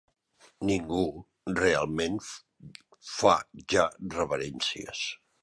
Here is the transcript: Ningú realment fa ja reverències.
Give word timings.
Ningú 0.69 1.01
realment 1.59 2.17
fa 3.11 3.35
ja 3.75 3.87
reverències. 4.19 5.07